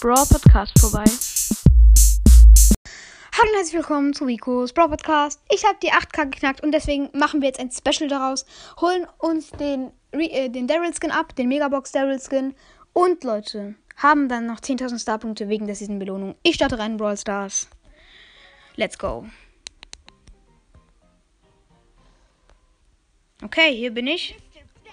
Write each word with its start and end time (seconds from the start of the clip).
Brawl 0.00 0.26
Podcast 0.26 0.78
vorbei. 0.78 1.04
Hallo 3.32 3.50
und 3.50 3.56
herzlich 3.56 3.74
willkommen 3.74 4.14
zu 4.14 4.26
Ricos 4.26 4.72
Brawl 4.72 4.90
Podcast. 4.90 5.40
Ich 5.52 5.64
habe 5.64 5.76
die 5.82 5.90
8K 5.90 6.30
geknackt 6.30 6.62
und 6.62 6.70
deswegen 6.70 7.10
machen 7.14 7.40
wir 7.40 7.48
jetzt 7.48 7.58
ein 7.58 7.72
Special 7.72 8.08
daraus. 8.08 8.46
Holen 8.80 9.08
uns 9.18 9.50
den, 9.50 9.90
äh, 10.12 10.50
den 10.50 10.68
Daryl 10.68 10.92
Skin 10.94 11.10
ab, 11.10 11.34
den 11.34 11.48
Megabox 11.48 11.90
Daryl 11.90 12.20
Skin. 12.20 12.54
Und 12.92 13.24
Leute, 13.24 13.74
haben 13.96 14.28
dann 14.28 14.46
noch 14.46 14.60
10.000 14.60 15.00
Starpunkte 15.00 15.48
wegen 15.48 15.66
der 15.66 15.74
Season 15.74 15.98
Belohnung. 15.98 16.36
Ich 16.44 16.54
starte 16.54 16.78
rein 16.78 16.92
in 16.92 16.96
Brawl 16.96 17.16
Stars. 17.16 17.68
Let's 18.76 18.96
go. 18.96 19.26
Okay, 23.42 23.74
hier 23.74 23.90
bin 23.90 24.06
ich. 24.06 24.36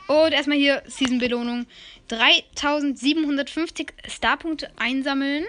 Und 0.07 0.31
erstmal 0.31 0.57
hier 0.57 0.83
Season 0.87 1.17
Belohnung. 1.17 1.65
3750 2.09 3.93
Starpunkte 4.07 4.71
einsammeln. 4.77 5.45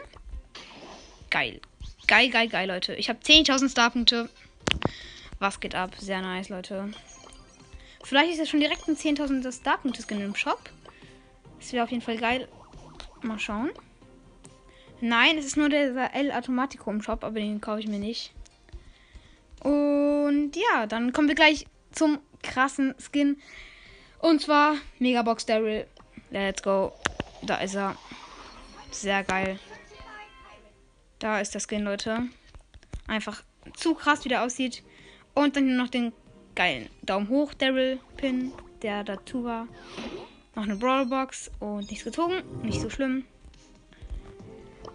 Geil. 1.31 1.61
Geil, 2.07 2.31
geil, 2.31 2.49
geil, 2.49 2.69
Leute. 2.69 2.95
Ich 2.95 3.09
habe 3.09 3.19
10.000 3.19 3.71
Starpunkte. 3.71 4.31
Was 5.39 5.61
geht 5.61 5.75
ab? 5.75 5.95
Sehr 5.99 6.23
nice, 6.23 6.49
Leute. 6.49 6.91
Vielleicht 8.05 8.33
ist 8.33 8.39
ja 8.39 8.47
schon 8.47 8.61
direkt 8.61 8.89
ein 8.89 8.97
10.000 8.97 9.53
Starpunkte 9.53 10.03
Skin 10.03 10.21
im 10.21 10.35
Shop. 10.35 10.71
Das 11.59 11.73
wäre 11.73 11.85
auf 11.85 11.91
jeden 11.91 12.03
Fall 12.03 12.17
geil. 12.17 12.49
Mal 13.23 13.39
schauen. 13.39 13.71
Nein, 15.01 15.37
es 15.37 15.45
ist 15.45 15.57
nur 15.57 15.69
der 15.69 16.15
El 16.15 16.33
Automatico 16.33 16.91
im 16.91 17.03
Shop, 17.03 17.25
aber 17.25 17.41
den 17.41 17.61
kaufe 17.61 17.81
ich 17.81 17.89
mir 17.89 17.99
nicht. 17.99 18.33
Und 19.61 20.53
ja, 20.55 20.87
dann 20.87 21.13
kommen 21.13 21.29
wir 21.29 21.35
gleich 21.35 21.67
zum 21.93 22.19
krassen 22.43 22.95
Skin. 22.99 23.37
Und 24.19 24.41
zwar 24.41 24.77
Megabox 24.99 25.47
Daryl. 25.47 25.87
Let's 26.31 26.63
go. 26.63 26.93
Da 27.43 27.57
ist 27.57 27.75
er. 27.75 27.97
Sehr 28.91 29.25
geil. 29.25 29.59
Da 31.19 31.41
ist 31.41 31.55
der 31.55 31.61
Skin, 31.61 31.85
Leute. 31.85 32.23
Einfach 33.07 33.43
zu 33.75 33.95
krass, 33.95 34.25
wie 34.25 34.29
der 34.29 34.43
aussieht. 34.43 34.83
Und 35.35 35.57
dann 35.57 35.77
noch 35.77 35.89
den 35.89 36.13
geilen 36.55 36.89
Daumen 37.03 37.29
hoch 37.29 37.55
Daryl 37.55 38.01
Pin, 38.17 38.53
der 38.83 39.05
dazu 39.05 39.45
war. 39.45 39.69
Noch 40.55 40.65
eine 40.65 40.77
Brawlbox 40.77 41.51
und 41.61 41.91
nichts 41.91 42.05
gezogen. 42.05 42.43
Nicht 42.63 42.81
so 42.81 42.89
schlimm. 42.89 43.25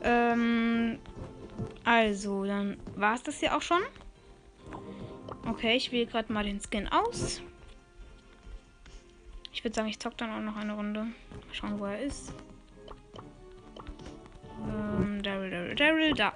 Ähm, 0.03 0.99
also, 1.83 2.45
dann 2.45 2.77
war 2.95 3.15
es 3.15 3.23
das 3.23 3.39
hier 3.39 3.55
auch 3.55 3.61
schon. 3.61 3.81
Okay, 5.47 5.75
ich 5.75 5.91
wähle 5.91 6.07
gerade 6.07 6.33
mal 6.33 6.43
den 6.43 6.59
Skin 6.59 6.87
aus. 6.87 7.41
Ich 9.61 9.65
würde 9.65 9.75
sagen, 9.75 9.89
ich 9.89 9.99
zock 9.99 10.17
dann 10.17 10.31
auch 10.31 10.39
noch 10.39 10.59
eine 10.59 10.73
Runde. 10.73 11.01
Mal 11.01 11.13
schauen, 11.51 11.79
wo 11.79 11.85
er 11.85 12.01
ist. 12.01 12.33
Ähm, 14.67 15.21
Daryl, 15.21 15.51
Daryl, 15.51 15.75
Daryl, 15.75 16.13
da. 16.15 16.33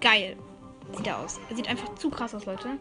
Geil. 0.00 0.36
Sieht 0.96 1.06
er 1.06 1.20
aus. 1.20 1.38
Er 1.48 1.54
sieht 1.54 1.68
einfach 1.68 1.94
zu 1.94 2.10
krass 2.10 2.34
aus, 2.34 2.46
Leute. 2.46 2.78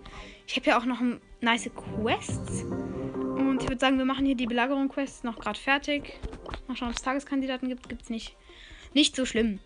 Ich 0.47 0.56
habe 0.56 0.66
ja 0.66 0.80
auch 0.80 0.86
noch 0.86 1.00
nice 1.41 1.69
Quests. 1.75 2.64
Und 2.64 3.59
ich 3.61 3.69
würde 3.69 3.80
sagen, 3.80 4.00
wir 4.00 4.06
machen 4.06 4.25
hier 4.25 4.36
die 4.36 4.47
Belagerung-Quests 4.47 5.23
noch 5.23 5.38
gerade 5.38 5.59
fertig. 5.59 6.19
Mal 6.67 6.75
schauen, 6.75 6.89
ob 6.89 6.95
es 6.95 7.03
Tageskandidaten 7.03 7.69
gibt. 7.69 7.88
Gibt 7.88 8.02
es 8.02 8.09
nicht. 8.09 8.36
Nicht 8.95 9.16
so 9.16 9.28
schlimm. 9.28 9.59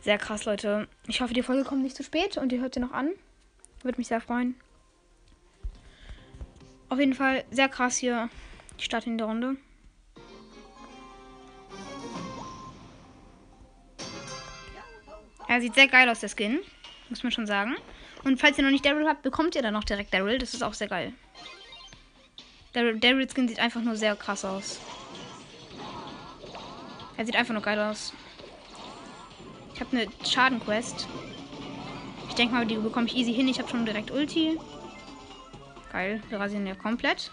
Sehr 0.00 0.18
krass, 0.18 0.46
Leute. 0.46 0.88
Ich 1.06 1.20
hoffe, 1.20 1.32
die 1.32 1.44
Folge 1.44 1.62
kommt 1.62 1.84
nicht 1.84 1.94
zu 1.94 2.02
spät 2.02 2.38
und 2.38 2.50
ihr 2.50 2.60
hört 2.60 2.74
sie 2.74 2.80
noch 2.80 2.90
an. 2.90 3.10
Würde 3.84 3.98
mich 3.98 4.08
sehr 4.08 4.20
freuen. 4.20 4.56
Auf 6.88 6.98
jeden 6.98 7.14
Fall 7.14 7.44
sehr 7.50 7.68
krass 7.68 7.96
hier. 7.96 8.28
Ich 8.78 8.84
starte 8.84 9.10
in 9.10 9.18
der 9.18 9.26
Runde. 9.26 9.56
Er 15.48 15.60
sieht 15.60 15.74
sehr 15.74 15.88
geil 15.88 16.08
aus, 16.08 16.20
der 16.20 16.28
Skin. 16.28 16.60
Muss 17.08 17.22
man 17.22 17.32
schon 17.32 17.46
sagen. 17.46 17.76
Und 18.24 18.40
falls 18.40 18.58
ihr 18.58 18.64
noch 18.64 18.70
nicht 18.70 18.84
Daryl 18.84 19.06
habt, 19.06 19.22
bekommt 19.22 19.54
ihr 19.54 19.62
dann 19.62 19.74
noch 19.74 19.84
direkt 19.84 20.12
Daryl. 20.12 20.38
Das 20.38 20.54
ist 20.54 20.62
auch 20.62 20.74
sehr 20.74 20.88
geil. 20.88 21.12
Der 22.74 22.94
Daryl 22.94 23.28
Skin 23.30 23.48
sieht 23.48 23.60
einfach 23.60 23.80
nur 23.80 23.96
sehr 23.96 24.16
krass 24.16 24.44
aus. 24.44 24.80
Er 27.16 27.24
sieht 27.24 27.36
einfach 27.36 27.54
nur 27.54 27.62
geil 27.62 27.78
aus. 27.78 28.12
Ich 29.74 29.80
habe 29.80 29.96
eine 29.96 30.06
Schadenquest. 30.24 31.06
Ich 32.28 32.34
denke 32.34 32.54
mal, 32.54 32.66
die 32.66 32.76
bekomme 32.76 33.06
ich 33.06 33.16
easy 33.16 33.32
hin. 33.32 33.48
Ich 33.48 33.58
habe 33.58 33.68
schon 33.68 33.86
direkt 33.86 34.10
Ulti. 34.10 34.58
Geil, 35.96 36.20
wir 36.28 36.38
rasieren 36.38 36.66
ja 36.66 36.74
komplett. 36.74 37.30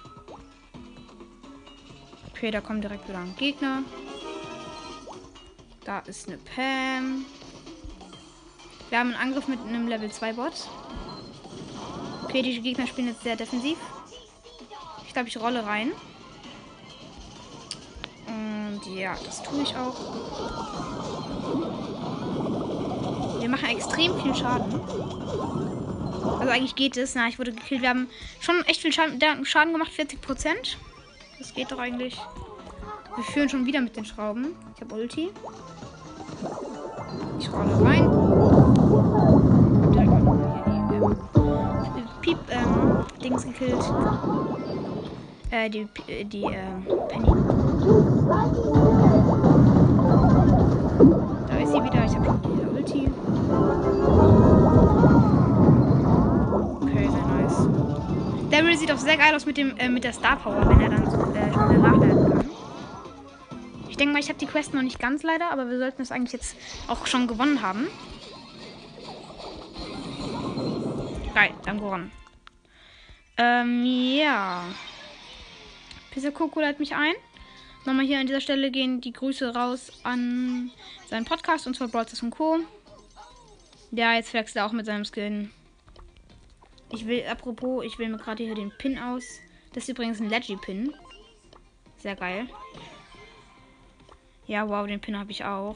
Okay, 2.29 2.49
da 2.49 2.61
kommt 2.61 2.81
direkt 2.81 3.09
wieder 3.09 3.17
ein 3.17 3.35
Gegner. 3.35 3.83
Da 5.83 5.99
ist 5.99 6.29
eine 6.29 6.37
Pam. 6.37 7.25
Wir 8.87 8.99
haben 8.99 9.09
einen 9.09 9.21
Angriff 9.21 9.49
mit 9.49 9.59
einem 9.59 9.89
Level 9.89 10.09
2 10.09 10.31
Bot. 10.31 10.53
Okay, 12.23 12.41
die 12.41 12.61
Gegner 12.61 12.87
spielen 12.87 13.09
jetzt 13.09 13.23
sehr 13.23 13.35
defensiv. 13.35 13.77
Ich 15.07 15.11
glaube, 15.11 15.27
ich 15.27 15.37
rolle 15.37 15.65
rein. 15.65 15.91
Und 18.27 18.95
ja, 18.95 19.17
das 19.25 19.43
tue 19.43 19.61
ich 19.61 19.75
auch. 19.75 19.99
Wir 23.41 23.49
machen 23.49 23.65
extrem 23.65 24.17
viel 24.21 24.33
Schaden. 24.33 25.62
Also 26.23 26.51
eigentlich 26.51 26.75
geht 26.75 26.97
es. 26.97 27.15
Na, 27.15 27.27
ich 27.27 27.39
wurde 27.39 27.51
gekillt. 27.51 27.81
Wir 27.81 27.89
haben 27.89 28.09
schon 28.39 28.63
echt 28.65 28.81
viel 28.81 28.91
Schaden, 28.91 29.19
Schaden 29.45 29.73
gemacht. 29.73 29.91
40 29.91 30.21
Prozent. 30.21 30.77
Das 31.39 31.53
geht 31.53 31.71
doch 31.71 31.79
eigentlich. 31.79 32.17
Wir 33.15 33.23
führen 33.25 33.49
schon 33.49 33.65
wieder 33.65 33.81
mit 33.81 33.95
den 33.95 34.05
Schrauben. 34.05 34.55
Ich 34.75 34.81
habe 34.81 34.95
Ulti. 34.95 35.29
Ich 37.39 37.51
rolle 37.51 37.81
rein. 37.83 38.09
Piep, 42.21 42.37
ähm, 42.49 43.05
Dings 43.21 43.43
gekillt. 43.43 43.83
Äh, 45.51 45.69
die, 45.69 45.87
die, 46.23 46.43
ähm, 46.43 46.85
Penny. 47.09 47.27
Daryl 58.73 58.87
sieht 58.87 58.91
auch 58.91 58.97
sehr 58.97 59.17
geil 59.17 59.35
aus 59.35 59.45
mit, 59.45 59.57
dem, 59.57 59.77
äh, 59.77 59.87
mit 59.87 60.03
der 60.03 60.13
Star 60.13 60.35
Power, 60.35 60.67
wenn 60.67 60.81
er 60.81 60.89
dann 60.89 61.09
so 61.09 61.17
äh, 61.17 61.31
schnell 61.31 61.77
nachladen 61.77 62.33
kann. 62.33 62.49
Ich 63.87 63.97
denke 63.97 64.13
mal, 64.13 64.19
ich 64.19 64.29
habe 64.29 64.39
die 64.39 64.47
Quest 64.47 64.73
noch 64.73 64.81
nicht 64.81 64.97
ganz 64.97 65.21
leider, 65.21 65.51
aber 65.51 65.69
wir 65.69 65.77
sollten 65.77 66.01
es 66.01 66.11
eigentlich 66.11 66.33
jetzt 66.33 66.55
auch 66.87 67.05
schon 67.05 67.27
gewonnen 67.27 67.61
haben. 67.61 67.87
Geil, 71.35 71.51
dann 71.65 71.77
gewonnen. 71.77 72.11
Ähm, 73.37 73.85
ja. 73.85 74.63
Pizza 76.09 76.31
Coco 76.31 76.59
lädt 76.59 76.79
mich 76.79 76.95
ein. 76.95 77.13
Nochmal 77.85 78.05
hier 78.05 78.19
an 78.19 78.25
dieser 78.25 78.41
Stelle 78.41 78.71
gehen 78.71 79.01
die 79.01 79.13
Grüße 79.13 79.53
raus 79.53 79.91
an 80.01 80.71
seinen 81.09 81.25
Podcast 81.25 81.67
und 81.67 81.75
zwar 81.75 81.89
Broadcast 81.89 82.23
und 82.23 82.31
Co. 82.31 82.57
Ja, 83.91 84.13
jetzt 84.15 84.31
flext 84.31 84.55
er 84.55 84.65
auch 84.65 84.71
mit 84.71 84.87
seinem 84.87 85.05
Skin. 85.05 85.51
Ich 86.93 87.07
will, 87.07 87.25
apropos, 87.25 87.83
ich 87.83 87.97
will 87.97 88.07
mir 88.07 88.17
gerade 88.17 88.43
hier 88.43 88.53
den 88.53 88.69
Pin 88.69 88.99
aus. 88.99 89.39
Das 89.73 89.83
ist 89.83 89.89
übrigens 89.89 90.21
ein 90.21 90.29
Leggy-Pin. 90.29 90.93
Sehr 91.97 92.15
geil. 92.15 92.47
Ja, 94.45 94.69
wow, 94.69 94.85
den 94.85 94.99
Pin 94.99 95.17
habe 95.17 95.31
ich 95.31 95.43
auch. 95.43 95.75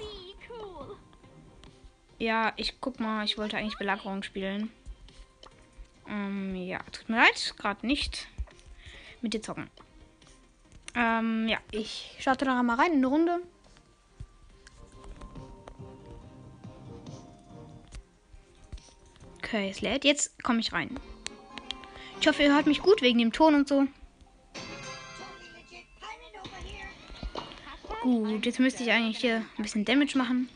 Ja, 2.20 2.54
ich 2.56 2.80
guck 2.80 3.00
mal, 3.00 3.26
ich 3.26 3.36
wollte 3.40 3.58
eigentlich 3.58 3.80
Belagerung 3.80 4.22
spielen. 4.22 4.72
Ähm, 6.08 6.56
ja, 6.56 6.84
tut 6.92 7.10
mir 7.10 7.18
leid, 7.18 7.56
gerade 7.58 7.88
nicht 7.88 8.28
mit 9.24 9.34
dir 9.34 9.42
zocken. 9.42 9.72
Ähm, 10.94 11.48
ja, 11.48 11.58
ich 11.72 12.16
starte 12.20 12.46
noch 12.46 12.60
einmal 12.60 12.80
rein 12.80 12.92
in 12.92 12.98
eine 13.00 13.08
Runde. 13.08 13.40
Okay, 19.48 19.70
es 19.70 19.80
lädt. 19.80 20.04
Jetzt 20.04 20.44
komme 20.44 20.60
ich 20.60 20.74
rein. 20.74 20.90
Ich 22.20 22.28
hoffe, 22.28 22.44
ihr 22.44 22.54
hört 22.54 22.68
mich 22.68 22.82
gut 22.82 23.02
wegen 23.02 23.20
dem 23.20 23.32
Ton 23.32 23.56
und 23.56 23.68
so. 23.68 23.88
Gut, 28.02 28.46
jetzt 28.46 28.60
müsste 28.60 28.84
ich 28.84 28.92
eigentlich 28.92 29.20
hier 29.20 29.38
ein 29.58 29.64
bisschen 29.64 29.86
Damage 29.86 30.18
machen. 30.18 30.50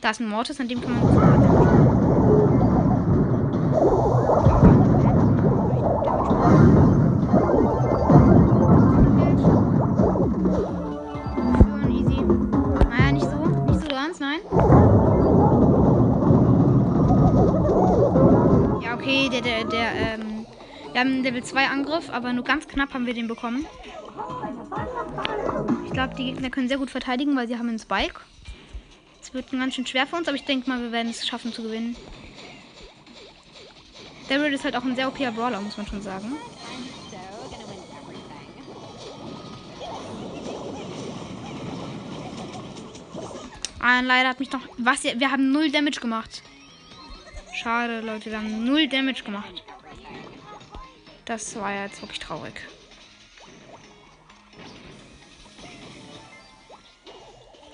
Da 0.00 0.10
ist 0.10 0.20
ein 0.20 0.28
Mortis, 0.28 0.58
an 0.60 0.68
dem 0.68 0.80
kann 0.80 0.98
man. 0.98 1.89
Okay, 19.00 19.28
der, 19.30 19.40
der, 19.40 19.64
der, 19.64 19.94
ähm. 19.94 20.46
Wir 20.92 21.00
haben 21.00 21.10
einen 21.12 21.22
Level 21.22 21.44
2 21.44 21.68
Angriff, 21.68 22.10
aber 22.10 22.32
nur 22.32 22.42
ganz 22.42 22.66
knapp 22.66 22.92
haben 22.92 23.06
wir 23.06 23.14
den 23.14 23.28
bekommen. 23.28 23.64
Ich 25.86 25.92
glaube, 25.92 26.14
die 26.16 26.24
Gegner 26.24 26.50
können 26.50 26.66
sehr 26.66 26.78
gut 26.78 26.90
verteidigen, 26.90 27.36
weil 27.36 27.46
sie 27.46 27.56
haben 27.56 27.68
einen 27.68 27.78
Spike. 27.78 28.20
Es 29.22 29.32
wird 29.32 29.52
ganz 29.52 29.74
schön 29.74 29.86
schwer 29.86 30.08
für 30.08 30.16
uns, 30.16 30.26
aber 30.26 30.36
ich 30.36 30.44
denke 30.44 30.68
mal, 30.68 30.80
wir 30.80 30.90
werden 30.90 31.10
es 31.10 31.26
schaffen 31.26 31.52
zu 31.52 31.62
gewinnen. 31.62 31.94
Daryl 34.28 34.52
ist 34.52 34.64
halt 34.64 34.76
auch 34.76 34.82
ein 34.82 34.96
sehr 34.96 35.06
okayer 35.06 35.30
Brawler, 35.30 35.60
muss 35.60 35.76
man 35.76 35.86
schon 35.86 36.02
sagen. 36.02 36.36
Ah, 43.78 44.00
leider 44.00 44.30
hat 44.30 44.40
mich 44.40 44.50
noch. 44.50 44.62
Was? 44.78 45.04
Wir 45.04 45.30
haben 45.30 45.52
null 45.52 45.70
Damage 45.70 46.00
gemacht. 46.00 46.42
Schade, 47.62 48.00
Leute. 48.00 48.30
Wir 48.30 48.38
haben 48.38 48.64
null 48.64 48.88
Damage 48.88 49.22
gemacht. 49.22 49.62
Das 51.26 51.54
war 51.56 51.74
jetzt 51.74 52.00
wirklich 52.00 52.18
traurig. 52.18 52.54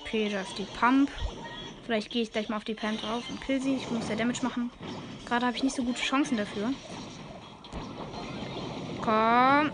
Okay, 0.01 0.27
da 0.29 0.41
ist 0.41 0.57
die 0.57 0.67
Pump. 0.77 1.09
Vielleicht 1.85 2.09
gehe 2.11 2.21
ich 2.21 2.33
gleich 2.33 2.49
mal 2.49 2.57
auf 2.57 2.65
die 2.65 2.73
Pump 2.73 2.99
drauf 2.99 3.23
und 3.29 3.39
kill 3.39 3.61
sie. 3.61 3.75
Ich 3.75 3.89
muss 3.89 4.09
ja 4.09 4.17
Damage 4.17 4.43
machen. 4.43 4.71
Gerade 5.25 5.45
habe 5.45 5.55
ich 5.55 5.63
nicht 5.63 5.75
so 5.77 5.83
gute 5.83 6.01
Chancen 6.01 6.35
dafür. 6.35 6.73
Komm. 9.01 9.71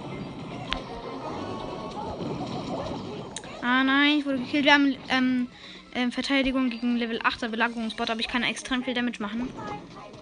Ah 3.64 3.84
nein, 3.84 4.20
ich 4.20 4.26
wurde 4.28 4.38
gekillt. 4.38 4.66
Wir 4.66 4.74
haben 4.76 4.96
ähm, 5.10 5.48
ähm, 5.94 6.12
Verteidigung 6.12 6.70
gegen 6.70 6.98
Level 6.98 7.20
8er 7.20 7.50
Belagerungsbot, 7.50 8.10
aber 8.10 8.20
ich 8.20 8.28
kann 8.28 8.44
extrem 8.44 8.84
viel 8.84 8.94
Damage 8.94 9.22
machen. 9.22 9.50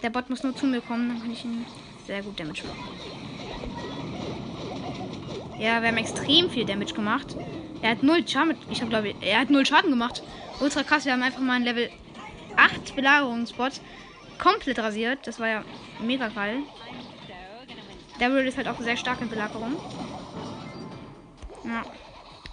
Der 0.04 0.10
Bot 0.10 0.30
muss 0.30 0.44
nur 0.44 0.56
zu 0.56 0.66
mir 0.66 0.82
kommen, 0.82 1.10
dann 1.10 1.22
kann 1.22 1.32
ich 1.32 1.46
ihn 1.46 1.66
sehr 2.08 2.22
gut 2.24 2.40
Damage 2.40 2.64
machen. 2.64 3.12
Ja, 5.60 5.82
wir 5.82 5.90
haben 5.90 5.98
extrem 5.98 6.50
viel 6.50 6.66
Damage 6.66 6.94
gemacht. 6.94 7.36
Er 7.82 7.92
hat 7.92 8.04
null 8.04 8.28
Schaden. 8.28 8.56
Ich 8.70 8.82
habe 8.82 8.90
glaube 8.90 9.14
er 9.22 9.40
hat 9.42 9.50
null 9.50 9.66
Schaden 9.66 9.92
gemacht. 9.92 10.24
Ultra 10.60 10.84
krass, 10.84 11.06
wir 11.06 11.14
haben 11.14 11.24
einfach 11.24 11.40
mal 11.40 11.54
ein 11.54 11.64
Level 11.64 11.90
8 12.56 12.96
Belagerungsbot 12.96 13.74
komplett 14.38 14.80
rasiert. 14.80 15.26
Das 15.28 15.40
war 15.40 15.48
ja 15.48 15.64
mega 16.00 16.28
geil. 16.30 16.58
Daryl 18.20 18.46
ist 18.46 18.58
halt 18.58 18.68
auch 18.68 18.80
sehr 18.80 18.98
stark 18.98 19.22
in 19.22 19.30
Belagerung. 19.30 19.76
Ja, 21.64 21.84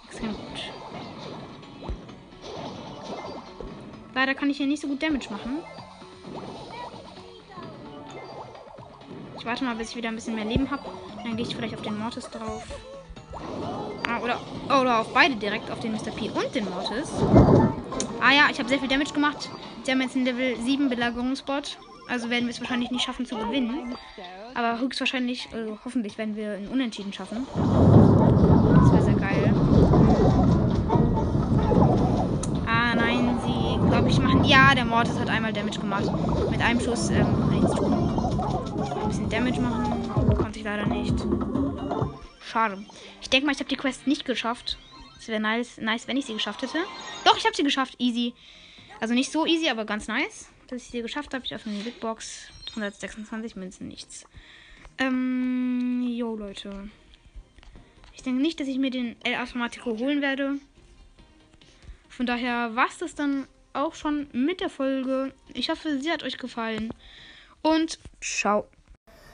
extrem 0.07 0.29
gut. 0.29 0.78
Leider 4.19 4.35
kann 4.35 4.49
ich 4.49 4.57
hier 4.57 4.67
nicht 4.67 4.81
so 4.81 4.87
gut 4.89 5.01
Damage 5.01 5.29
machen. 5.29 5.59
Ich 9.37 9.45
warte 9.45 9.63
mal, 9.63 9.75
bis 9.75 9.91
ich 9.91 9.95
wieder 9.95 10.09
ein 10.09 10.15
bisschen 10.15 10.35
mehr 10.35 10.43
Leben 10.43 10.69
habe. 10.69 10.83
Dann 11.23 11.37
gehe 11.37 11.45
ich 11.47 11.55
vielleicht 11.55 11.73
auf 11.73 11.81
den 11.83 11.97
Mortis 11.97 12.29
drauf. 12.29 12.65
Ah, 14.09 14.19
oder, 14.19 14.41
oder 14.67 14.99
auf 14.99 15.13
beide 15.13 15.37
direkt, 15.37 15.71
auf 15.71 15.79
den 15.79 15.93
Mr. 15.93 16.11
P 16.11 16.29
und 16.31 16.53
den 16.53 16.65
Mortis. 16.65 17.09
Ah 18.19 18.33
ja, 18.33 18.47
ich 18.51 18.59
habe 18.59 18.67
sehr 18.67 18.79
viel 18.79 18.89
Damage 18.89 19.13
gemacht. 19.13 19.49
Sie 19.83 19.91
haben 19.91 20.01
jetzt 20.01 20.17
einen 20.17 20.25
Level 20.25 20.57
7 20.57 20.89
Belagerungsbot. 20.89 21.77
Also 22.09 22.29
werden 22.29 22.43
wir 22.43 22.53
es 22.53 22.59
wahrscheinlich 22.59 22.91
nicht 22.91 23.05
schaffen 23.05 23.25
zu 23.25 23.37
gewinnen. 23.37 23.95
Aber 24.53 24.79
höchstwahrscheinlich, 24.79 25.47
also 25.53 25.79
hoffentlich 25.85 26.17
werden 26.17 26.35
wir 26.35 26.55
einen 26.55 26.67
Unentschieden 26.67 27.13
schaffen. 27.13 27.47
Sie, 34.13 34.19
glaube 34.19 34.31
ich, 34.31 34.35
machen... 34.35 34.43
Ja, 34.45 34.75
der 34.75 34.85
Mortis 34.85 35.17
hat 35.17 35.29
einmal 35.29 35.53
Damage 35.53 35.79
gemacht. 35.79 36.09
Mit 36.49 36.61
einem 36.61 36.79
Schuss 36.79 37.09
ähm, 37.09 37.49
nichts 37.49 37.75
tun. 37.75 37.93
Ein 37.93 39.07
bisschen 39.07 39.29
Damage 39.29 39.61
machen. 39.61 40.35
Konnte 40.37 40.59
ich 40.59 40.65
leider 40.65 40.85
nicht. 40.85 41.15
Schade. 42.41 42.83
Ich 43.21 43.29
denke 43.29 43.45
mal, 43.45 43.53
ich 43.53 43.59
habe 43.59 43.69
die 43.69 43.75
Quest 43.75 44.07
nicht 44.07 44.25
geschafft. 44.25 44.77
Es 45.19 45.27
wäre 45.27 45.39
nice, 45.39 45.77
nice, 45.77 46.07
wenn 46.07 46.17
ich 46.17 46.25
sie 46.25 46.33
geschafft 46.33 46.61
hätte. 46.61 46.79
Doch, 47.25 47.37
ich 47.37 47.45
habe 47.45 47.55
sie 47.55 47.63
geschafft. 47.63 47.95
Easy. 47.99 48.33
Also 48.99 49.13
nicht 49.13 49.31
so 49.31 49.45
easy, 49.45 49.69
aber 49.69 49.85
ganz 49.85 50.07
nice 50.07 50.49
dass 50.69 50.83
ich 50.83 50.89
sie 50.89 51.01
geschafft 51.01 51.33
habe. 51.33 51.45
Ich 51.45 51.53
öffne 51.53 51.73
die 51.73 51.83
Big 51.83 51.99
Box. 51.99 52.47
126 52.69 53.55
Münzen, 53.55 53.87
nichts. 53.87 54.25
Ähm, 54.97 56.05
jo, 56.07 56.35
Leute. 56.35 56.89
Ich 58.13 58.21
denke 58.21 58.41
nicht, 58.41 58.59
dass 58.59 58.67
ich 58.67 58.77
mir 58.77 58.91
den 58.91 59.15
El 59.23 59.35
Automatico 59.35 59.97
holen 59.97 60.21
werde. 60.21 60.59
Von 62.09 62.25
daher 62.25 62.75
war 62.75 62.87
es 62.87 62.97
das 62.97 63.15
dann 63.15 63.47
auch 63.73 63.93
schon 63.93 64.29
mit 64.31 64.61
der 64.61 64.69
Folge. 64.69 65.33
Ich 65.53 65.69
hoffe, 65.69 65.99
sie 65.99 66.11
hat 66.11 66.23
euch 66.23 66.37
gefallen. 66.37 66.93
Und 67.61 67.99
ciao. 68.21 68.67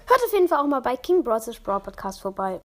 Hört 0.07 0.21
auf 0.23 0.33
jeden 0.33 0.47
Fall 0.47 0.59
auch 0.59 0.67
mal 0.67 0.81
bei 0.81 0.95
King 0.95 1.23
Bros. 1.23 1.49
Brawl 1.59 1.79
Podcast 1.79 2.21
vorbei. 2.21 2.61